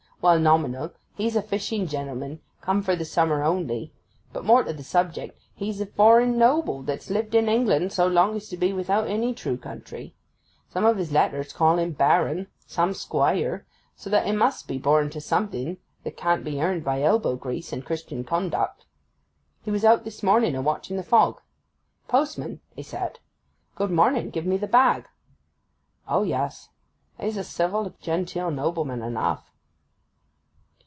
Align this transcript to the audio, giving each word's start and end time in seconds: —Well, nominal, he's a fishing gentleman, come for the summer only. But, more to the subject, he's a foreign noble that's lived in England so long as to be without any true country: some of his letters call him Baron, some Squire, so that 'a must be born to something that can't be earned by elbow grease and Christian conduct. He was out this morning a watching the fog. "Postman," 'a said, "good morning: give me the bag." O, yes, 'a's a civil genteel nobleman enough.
—Well, 0.23 0.37
nominal, 0.39 0.91
he's 1.15 1.35
a 1.35 1.41
fishing 1.41 1.87
gentleman, 1.87 2.41
come 2.61 2.83
for 2.83 2.95
the 2.95 3.05
summer 3.05 3.41
only. 3.43 3.91
But, 4.31 4.45
more 4.45 4.63
to 4.63 4.71
the 4.71 4.83
subject, 4.83 5.35
he's 5.55 5.81
a 5.81 5.87
foreign 5.87 6.37
noble 6.37 6.83
that's 6.83 7.09
lived 7.09 7.33
in 7.33 7.49
England 7.49 7.91
so 7.91 8.05
long 8.05 8.35
as 8.35 8.47
to 8.49 8.57
be 8.57 8.71
without 8.71 9.07
any 9.07 9.33
true 9.33 9.57
country: 9.57 10.13
some 10.69 10.85
of 10.85 10.97
his 10.97 11.11
letters 11.11 11.51
call 11.53 11.79
him 11.79 11.93
Baron, 11.93 12.45
some 12.67 12.93
Squire, 12.93 13.65
so 13.95 14.11
that 14.11 14.27
'a 14.27 14.31
must 14.31 14.67
be 14.67 14.77
born 14.77 15.09
to 15.09 15.19
something 15.19 15.77
that 16.03 16.17
can't 16.17 16.43
be 16.43 16.61
earned 16.61 16.83
by 16.83 17.01
elbow 17.01 17.35
grease 17.35 17.73
and 17.73 17.83
Christian 17.83 18.23
conduct. 18.23 18.85
He 19.63 19.71
was 19.71 19.83
out 19.83 20.03
this 20.03 20.21
morning 20.21 20.55
a 20.55 20.61
watching 20.61 20.97
the 20.97 21.03
fog. 21.03 21.41
"Postman," 22.07 22.61
'a 22.77 22.83
said, 22.83 23.17
"good 23.73 23.89
morning: 23.89 24.29
give 24.29 24.45
me 24.45 24.57
the 24.57 24.67
bag." 24.67 25.07
O, 26.07 26.21
yes, 26.21 26.69
'a's 27.17 27.37
a 27.37 27.43
civil 27.43 27.91
genteel 27.99 28.51
nobleman 28.51 29.01
enough. 29.01 29.47